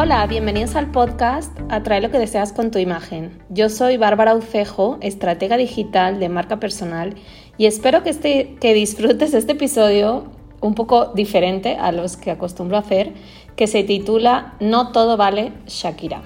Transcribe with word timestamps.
Hola, 0.00 0.24
bienvenidos 0.28 0.76
al 0.76 0.92
podcast 0.92 1.58
Atrae 1.70 2.00
lo 2.00 2.12
que 2.12 2.20
deseas 2.20 2.52
con 2.52 2.70
tu 2.70 2.78
imagen. 2.78 3.36
Yo 3.48 3.68
soy 3.68 3.96
Bárbara 3.96 4.36
Ucejo, 4.36 4.96
estratega 5.00 5.56
digital 5.56 6.20
de 6.20 6.28
marca 6.28 6.60
personal 6.60 7.16
y 7.56 7.66
espero 7.66 8.04
que, 8.04 8.10
este, 8.10 8.54
que 8.60 8.74
disfrutes 8.74 9.34
este 9.34 9.54
episodio 9.54 10.30
un 10.60 10.76
poco 10.76 11.06
diferente 11.06 11.74
a 11.80 11.90
los 11.90 12.16
que 12.16 12.30
acostumbro 12.30 12.76
a 12.76 12.80
hacer, 12.80 13.12
que 13.56 13.66
se 13.66 13.82
titula 13.82 14.54
No 14.60 14.92
todo 14.92 15.16
vale 15.16 15.52
Shakira. 15.66 16.22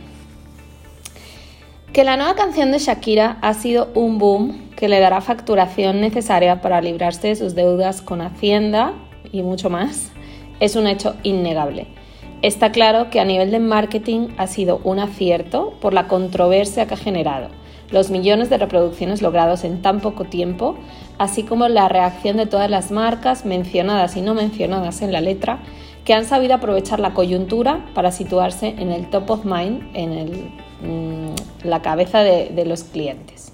Que 1.94 2.04
la 2.04 2.18
nueva 2.18 2.34
canción 2.34 2.72
de 2.72 2.78
Shakira 2.78 3.38
ha 3.40 3.54
sido 3.54 3.88
un 3.94 4.18
boom 4.18 4.68
que 4.76 4.90
le 4.90 5.00
dará 5.00 5.22
facturación 5.22 6.02
necesaria 6.02 6.60
para 6.60 6.82
librarse 6.82 7.28
de 7.28 7.36
sus 7.36 7.54
deudas 7.54 8.02
con 8.02 8.20
Hacienda 8.20 8.92
y 9.32 9.40
mucho 9.40 9.70
más, 9.70 10.12
es 10.60 10.76
un 10.76 10.86
hecho 10.86 11.16
innegable. 11.22 12.01
Está 12.42 12.72
claro 12.72 13.08
que 13.08 13.20
a 13.20 13.24
nivel 13.24 13.52
de 13.52 13.60
marketing 13.60 14.30
ha 14.36 14.48
sido 14.48 14.80
un 14.82 14.98
acierto 14.98 15.74
por 15.80 15.94
la 15.94 16.08
controversia 16.08 16.86
que 16.86 16.94
ha 16.94 16.96
generado, 16.96 17.50
los 17.92 18.10
millones 18.10 18.50
de 18.50 18.58
reproducciones 18.58 19.22
logrados 19.22 19.62
en 19.62 19.80
tan 19.80 20.00
poco 20.00 20.24
tiempo, 20.24 20.74
así 21.18 21.44
como 21.44 21.68
la 21.68 21.88
reacción 21.88 22.36
de 22.36 22.46
todas 22.46 22.68
las 22.68 22.90
marcas 22.90 23.44
mencionadas 23.44 24.16
y 24.16 24.22
no 24.22 24.34
mencionadas 24.34 25.02
en 25.02 25.12
la 25.12 25.20
letra, 25.20 25.60
que 26.04 26.14
han 26.14 26.24
sabido 26.24 26.54
aprovechar 26.54 26.98
la 26.98 27.14
coyuntura 27.14 27.86
para 27.94 28.10
situarse 28.10 28.74
en 28.76 28.90
el 28.90 29.08
top 29.08 29.30
of 29.30 29.44
mind, 29.44 29.82
en 29.94 30.50
mm, 30.82 31.34
la 31.62 31.80
cabeza 31.80 32.24
de, 32.24 32.64
los 32.66 32.82
clientes. 32.82 33.52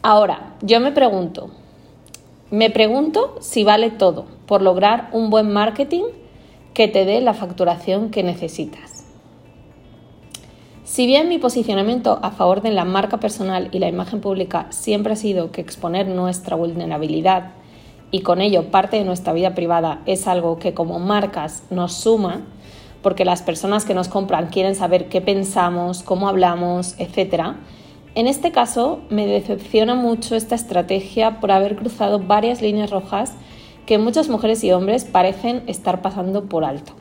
Ahora, 0.00 0.54
yo 0.62 0.80
me 0.80 0.90
pregunto, 0.90 1.50
me 2.50 2.70
pregunto 2.70 3.36
si 3.40 3.62
vale 3.62 3.90
todo 3.90 4.24
por 4.46 4.62
lograr 4.62 5.10
un 5.12 5.28
buen 5.28 5.52
marketing 5.52 6.04
que 6.74 6.88
te 6.88 7.04
dé 7.04 7.20
la 7.20 7.34
facturación 7.34 8.10
que 8.10 8.24
necesitas. 8.24 9.06
Si 10.82 11.06
bien 11.06 11.28
mi 11.28 11.38
posicionamiento 11.38 12.18
a 12.22 12.30
favor 12.30 12.60
de 12.60 12.70
la 12.70 12.84
marca 12.84 13.18
personal 13.18 13.68
y 13.72 13.78
la 13.78 13.88
imagen 13.88 14.20
pública 14.20 14.66
siempre 14.70 15.14
ha 15.14 15.16
sido 15.16 15.50
que 15.50 15.60
exponer 15.60 16.08
nuestra 16.08 16.56
vulnerabilidad 16.56 17.52
y 18.10 18.20
con 18.20 18.40
ello 18.40 18.70
parte 18.70 18.98
de 18.98 19.04
nuestra 19.04 19.32
vida 19.32 19.54
privada 19.54 20.02
es 20.04 20.28
algo 20.28 20.58
que 20.58 20.74
como 20.74 20.98
marcas 20.98 21.62
nos 21.70 21.94
suma, 21.94 22.42
porque 23.02 23.24
las 23.24 23.42
personas 23.42 23.84
que 23.84 23.94
nos 23.94 24.08
compran 24.08 24.48
quieren 24.48 24.74
saber 24.74 25.08
qué 25.08 25.20
pensamos, 25.20 26.02
cómo 26.02 26.28
hablamos, 26.28 26.94
etc., 26.98 27.54
en 28.16 28.28
este 28.28 28.52
caso 28.52 29.00
me 29.10 29.26
decepciona 29.26 29.96
mucho 29.96 30.36
esta 30.36 30.54
estrategia 30.54 31.40
por 31.40 31.50
haber 31.50 31.74
cruzado 31.74 32.20
varias 32.20 32.62
líneas 32.62 32.90
rojas 32.90 33.32
que 33.86 33.98
muchas 33.98 34.28
mujeres 34.28 34.64
y 34.64 34.72
hombres 34.72 35.04
parecen 35.04 35.62
estar 35.66 36.02
pasando 36.02 36.44
por 36.44 36.64
alto. 36.64 36.92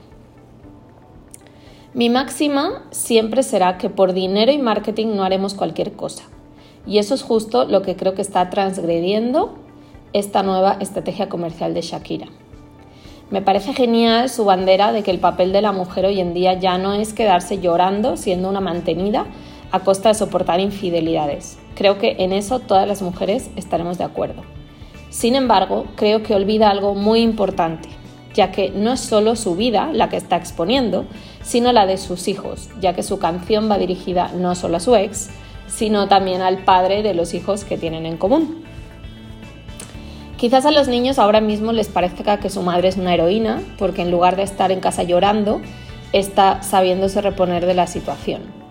Mi 1.93 2.09
máxima 2.09 2.83
siempre 2.91 3.43
será 3.43 3.77
que 3.77 3.89
por 3.89 4.13
dinero 4.13 4.51
y 4.51 4.57
marketing 4.57 5.15
no 5.15 5.23
haremos 5.23 5.53
cualquier 5.53 5.93
cosa. 5.93 6.23
Y 6.87 6.97
eso 6.97 7.13
es 7.13 7.21
justo 7.21 7.65
lo 7.65 7.81
que 7.81 7.95
creo 7.95 8.15
que 8.15 8.21
está 8.21 8.49
transgrediendo 8.49 9.53
esta 10.11 10.43
nueva 10.43 10.77
estrategia 10.79 11.29
comercial 11.29 11.73
de 11.73 11.81
Shakira. 11.81 12.27
Me 13.29 13.41
parece 13.41 13.73
genial 13.73 14.29
su 14.29 14.43
bandera 14.45 14.91
de 14.91 15.01
que 15.01 15.11
el 15.11 15.19
papel 15.19 15.53
de 15.53 15.61
la 15.61 15.71
mujer 15.71 16.05
hoy 16.05 16.19
en 16.19 16.33
día 16.33 16.53
ya 16.59 16.77
no 16.77 16.93
es 16.93 17.13
quedarse 17.13 17.59
llorando 17.59 18.17
siendo 18.17 18.49
una 18.49 18.59
mantenida 18.59 19.25
a 19.71 19.79
costa 19.79 20.09
de 20.09 20.15
soportar 20.15 20.59
infidelidades. 20.59 21.57
Creo 21.75 21.97
que 21.97 22.17
en 22.19 22.33
eso 22.33 22.59
todas 22.59 22.87
las 22.87 23.01
mujeres 23.01 23.49
estaremos 23.55 23.97
de 23.97 24.03
acuerdo. 24.03 24.43
Sin 25.13 25.35
embargo, 25.35 25.85
creo 25.95 26.23
que 26.23 26.33
olvida 26.33 26.71
algo 26.71 26.95
muy 26.95 27.21
importante, 27.21 27.87
ya 28.33 28.51
que 28.51 28.71
no 28.71 28.93
es 28.93 28.99
solo 28.99 29.35
su 29.35 29.55
vida 29.55 29.91
la 29.93 30.09
que 30.09 30.17
está 30.17 30.37
exponiendo, 30.37 31.05
sino 31.43 31.71
la 31.71 31.85
de 31.85 31.99
sus 31.99 32.27
hijos, 32.27 32.71
ya 32.81 32.95
que 32.95 33.03
su 33.03 33.19
canción 33.19 33.69
va 33.69 33.77
dirigida 33.77 34.31
no 34.35 34.55
solo 34.55 34.77
a 34.77 34.79
su 34.79 34.95
ex, 34.95 35.29
sino 35.67 36.07
también 36.07 36.41
al 36.41 36.63
padre 36.65 37.03
de 37.03 37.13
los 37.13 37.35
hijos 37.35 37.63
que 37.63 37.77
tienen 37.77 38.07
en 38.07 38.17
común. 38.17 38.63
Quizás 40.37 40.65
a 40.65 40.71
los 40.71 40.87
niños 40.87 41.19
ahora 41.19 41.41
mismo 41.41 41.73
les 41.73 41.89
parezca 41.89 42.39
que 42.39 42.49
su 42.49 42.63
madre 42.63 42.87
es 42.87 42.97
una 42.97 43.13
heroína, 43.13 43.61
porque 43.77 44.01
en 44.01 44.09
lugar 44.09 44.35
de 44.35 44.41
estar 44.41 44.71
en 44.71 44.79
casa 44.79 45.03
llorando, 45.03 45.61
está 46.11 46.63
sabiéndose 46.63 47.21
reponer 47.21 47.67
de 47.67 47.75
la 47.75 47.85
situación. 47.85 48.62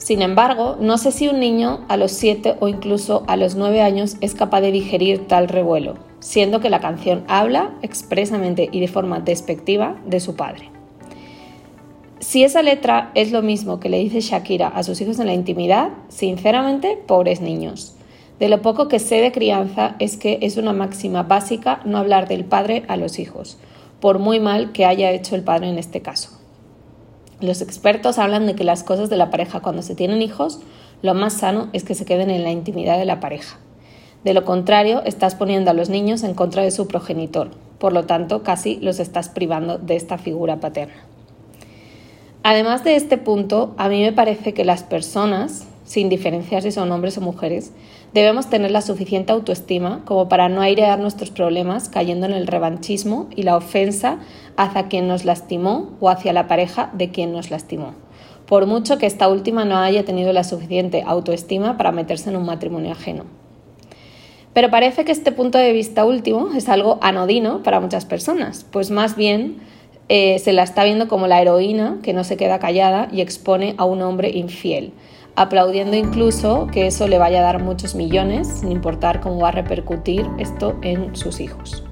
Sin 0.00 0.22
embargo, 0.22 0.78
no 0.80 0.96
sé 0.96 1.12
si 1.12 1.28
un 1.28 1.40
niño 1.40 1.84
a 1.88 1.98
los 1.98 2.12
7 2.12 2.56
o 2.60 2.68
incluso 2.68 3.22
a 3.26 3.36
los 3.36 3.54
9 3.54 3.82
años 3.82 4.16
es 4.22 4.34
capaz 4.34 4.62
de 4.62 4.72
digerir 4.72 5.28
tal 5.28 5.46
revuelo, 5.46 5.96
siendo 6.20 6.60
que 6.60 6.70
la 6.70 6.80
canción 6.80 7.22
habla 7.28 7.74
expresamente 7.82 8.70
y 8.72 8.80
de 8.80 8.88
forma 8.88 9.20
despectiva 9.20 10.00
de 10.06 10.20
su 10.20 10.36
padre. 10.36 10.70
Si 12.18 12.44
esa 12.44 12.62
letra 12.62 13.10
es 13.14 13.30
lo 13.30 13.42
mismo 13.42 13.78
que 13.78 13.90
le 13.90 13.98
dice 13.98 14.22
Shakira 14.22 14.68
a 14.68 14.82
sus 14.84 14.98
hijos 15.02 15.18
en 15.18 15.26
la 15.26 15.34
intimidad, 15.34 15.90
sinceramente, 16.08 16.98
pobres 17.06 17.42
niños. 17.42 17.94
De 18.38 18.48
lo 18.48 18.62
poco 18.62 18.88
que 18.88 19.00
sé 19.00 19.16
de 19.16 19.32
crianza 19.32 19.96
es 19.98 20.16
que 20.16 20.38
es 20.40 20.56
una 20.56 20.72
máxima 20.72 21.24
básica 21.24 21.82
no 21.84 21.98
hablar 21.98 22.26
del 22.26 22.46
padre 22.46 22.84
a 22.88 22.96
los 22.96 23.18
hijos, 23.18 23.58
por 24.00 24.18
muy 24.18 24.40
mal 24.40 24.72
que 24.72 24.86
haya 24.86 25.10
hecho 25.10 25.34
el 25.34 25.42
padre 25.42 25.68
en 25.68 25.76
este 25.76 26.00
caso. 26.00 26.39
Los 27.40 27.62
expertos 27.62 28.18
hablan 28.18 28.46
de 28.46 28.54
que 28.54 28.64
las 28.64 28.82
cosas 28.82 29.08
de 29.08 29.16
la 29.16 29.30
pareja 29.30 29.60
cuando 29.60 29.82
se 29.82 29.94
tienen 29.94 30.20
hijos, 30.20 30.60
lo 31.02 31.14
más 31.14 31.32
sano 31.32 31.68
es 31.72 31.84
que 31.84 31.94
se 31.94 32.04
queden 32.04 32.30
en 32.30 32.44
la 32.44 32.50
intimidad 32.50 32.98
de 32.98 33.06
la 33.06 33.20
pareja. 33.20 33.58
De 34.24 34.34
lo 34.34 34.44
contrario, 34.44 35.02
estás 35.06 35.34
poniendo 35.34 35.70
a 35.70 35.74
los 35.74 35.88
niños 35.88 36.22
en 36.22 36.34
contra 36.34 36.62
de 36.62 36.70
su 36.70 36.86
progenitor, 36.86 37.50
por 37.78 37.94
lo 37.94 38.04
tanto, 38.04 38.42
casi 38.42 38.76
los 38.80 39.00
estás 39.00 39.30
privando 39.30 39.78
de 39.78 39.96
esta 39.96 40.18
figura 40.18 40.60
paterna. 40.60 41.06
Además 42.42 42.84
de 42.84 42.96
este 42.96 43.16
punto, 43.16 43.74
a 43.78 43.88
mí 43.88 44.02
me 44.02 44.12
parece 44.12 44.52
que 44.52 44.66
las 44.66 44.82
personas, 44.82 45.66
sin 45.84 46.10
diferenciar 46.10 46.62
si 46.62 46.72
son 46.72 46.92
hombres 46.92 47.16
o 47.16 47.22
mujeres, 47.22 47.72
debemos 48.12 48.50
tener 48.50 48.70
la 48.70 48.82
suficiente 48.82 49.32
autoestima 49.32 50.02
como 50.04 50.28
para 50.28 50.48
no 50.48 50.60
airear 50.60 50.98
nuestros 50.98 51.30
problemas 51.30 51.88
cayendo 51.88 52.26
en 52.26 52.32
el 52.32 52.46
revanchismo 52.46 53.28
y 53.34 53.42
la 53.42 53.56
ofensa 53.56 54.18
hacia 54.56 54.88
quien 54.88 55.06
nos 55.08 55.24
lastimó 55.24 55.90
o 56.00 56.08
hacia 56.08 56.32
la 56.32 56.48
pareja 56.48 56.90
de 56.92 57.10
quien 57.10 57.32
nos 57.32 57.50
lastimó, 57.50 57.94
por 58.46 58.66
mucho 58.66 58.98
que 58.98 59.06
esta 59.06 59.28
última 59.28 59.64
no 59.64 59.76
haya 59.78 60.04
tenido 60.04 60.32
la 60.32 60.44
suficiente 60.44 61.02
autoestima 61.06 61.76
para 61.76 61.92
meterse 61.92 62.30
en 62.30 62.36
un 62.36 62.46
matrimonio 62.46 62.92
ajeno. 62.92 63.24
Pero 64.52 64.70
parece 64.70 65.04
que 65.04 65.12
este 65.12 65.30
punto 65.30 65.58
de 65.58 65.72
vista 65.72 66.04
último 66.04 66.48
es 66.56 66.68
algo 66.68 66.98
anodino 67.02 67.62
para 67.62 67.78
muchas 67.78 68.04
personas, 68.04 68.66
pues 68.70 68.90
más 68.90 69.16
bien 69.16 69.58
eh, 70.08 70.40
se 70.40 70.52
la 70.52 70.64
está 70.64 70.82
viendo 70.82 71.06
como 71.06 71.28
la 71.28 71.40
heroína 71.40 71.98
que 72.02 72.12
no 72.12 72.24
se 72.24 72.36
queda 72.36 72.58
callada 72.58 73.08
y 73.12 73.20
expone 73.20 73.76
a 73.78 73.84
un 73.84 74.02
hombre 74.02 74.30
infiel, 74.30 74.92
aplaudiendo 75.40 75.96
incluso 75.96 76.66
que 76.66 76.86
eso 76.86 77.08
le 77.08 77.16
vaya 77.16 77.38
a 77.38 77.42
dar 77.42 77.62
muchos 77.62 77.94
millones, 77.94 78.46
sin 78.46 78.70
importar 78.70 79.20
cómo 79.20 79.38
va 79.38 79.48
a 79.48 79.52
repercutir 79.52 80.26
esto 80.38 80.76
en 80.82 81.16
sus 81.16 81.40
hijos. 81.40 81.82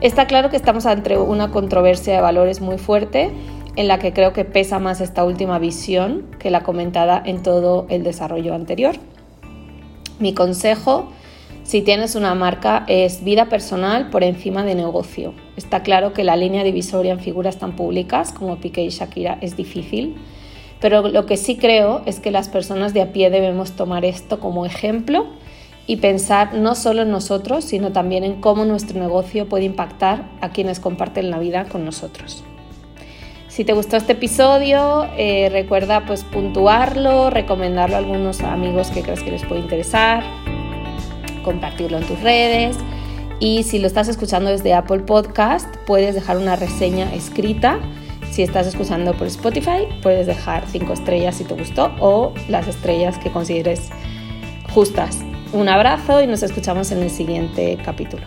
Está 0.00 0.26
claro 0.26 0.48
que 0.48 0.56
estamos 0.56 0.86
ante 0.86 1.18
una 1.18 1.50
controversia 1.50 2.14
de 2.14 2.22
valores 2.22 2.62
muy 2.62 2.78
fuerte, 2.78 3.30
en 3.76 3.88
la 3.88 3.98
que 3.98 4.14
creo 4.14 4.32
que 4.32 4.46
pesa 4.46 4.78
más 4.78 5.02
esta 5.02 5.22
última 5.22 5.58
visión 5.58 6.24
que 6.38 6.48
la 6.50 6.62
comentada 6.62 7.22
en 7.22 7.42
todo 7.42 7.84
el 7.90 8.04
desarrollo 8.04 8.54
anterior. 8.54 8.94
Mi 10.18 10.32
consejo, 10.32 11.10
si 11.62 11.82
tienes 11.82 12.14
una 12.14 12.34
marca, 12.34 12.86
es 12.88 13.22
vida 13.22 13.50
personal 13.50 14.08
por 14.08 14.24
encima 14.24 14.64
de 14.64 14.74
negocio. 14.74 15.34
Está 15.58 15.82
claro 15.82 16.14
que 16.14 16.24
la 16.24 16.36
línea 16.36 16.64
divisoria 16.64 17.12
en 17.12 17.20
figuras 17.20 17.58
tan 17.58 17.76
públicas 17.76 18.32
como 18.32 18.60
Piqué 18.60 18.82
y 18.82 18.88
Shakira 18.88 19.36
es 19.42 19.58
difícil, 19.58 20.16
pero 20.84 21.08
lo 21.08 21.24
que 21.24 21.38
sí 21.38 21.56
creo 21.56 22.02
es 22.04 22.20
que 22.20 22.30
las 22.30 22.50
personas 22.50 22.92
de 22.92 23.00
a 23.00 23.10
pie 23.10 23.30
debemos 23.30 23.72
tomar 23.72 24.04
esto 24.04 24.38
como 24.38 24.66
ejemplo 24.66 25.24
y 25.86 25.96
pensar 25.96 26.52
no 26.52 26.74
solo 26.74 27.00
en 27.00 27.10
nosotros, 27.10 27.64
sino 27.64 27.90
también 27.90 28.22
en 28.22 28.38
cómo 28.42 28.66
nuestro 28.66 29.00
negocio 29.00 29.48
puede 29.48 29.64
impactar 29.64 30.26
a 30.42 30.50
quienes 30.50 30.80
comparten 30.80 31.30
la 31.30 31.38
vida 31.38 31.64
con 31.70 31.86
nosotros. 31.86 32.44
Si 33.48 33.64
te 33.64 33.72
gustó 33.72 33.96
este 33.96 34.12
episodio, 34.12 35.06
eh, 35.16 35.48
recuerda 35.50 36.04
pues 36.04 36.22
puntuarlo, 36.22 37.30
recomendarlo 37.30 37.96
a 37.96 38.00
algunos 38.00 38.42
amigos 38.42 38.90
que 38.90 39.00
creas 39.00 39.22
que 39.22 39.30
les 39.30 39.46
puede 39.46 39.62
interesar, 39.62 40.22
compartirlo 41.44 41.96
en 41.96 42.06
tus 42.06 42.20
redes 42.20 42.76
y 43.40 43.62
si 43.62 43.78
lo 43.78 43.86
estás 43.86 44.08
escuchando 44.08 44.50
desde 44.50 44.74
Apple 44.74 45.04
Podcast, 45.04 45.66
puedes 45.86 46.14
dejar 46.14 46.36
una 46.36 46.56
reseña 46.56 47.10
escrita. 47.14 47.78
Si 48.34 48.42
estás 48.42 48.66
escuchando 48.66 49.16
por 49.16 49.28
Spotify, 49.28 49.86
puedes 50.02 50.26
dejar 50.26 50.64
cinco 50.66 50.92
estrellas 50.92 51.36
si 51.36 51.44
te 51.44 51.54
gustó 51.54 51.94
o 52.00 52.34
las 52.48 52.66
estrellas 52.66 53.16
que 53.16 53.30
consideres 53.30 53.90
justas. 54.72 55.20
Un 55.52 55.68
abrazo 55.68 56.20
y 56.20 56.26
nos 56.26 56.42
escuchamos 56.42 56.90
en 56.90 57.00
el 57.04 57.10
siguiente 57.10 57.78
capítulo. 57.84 58.26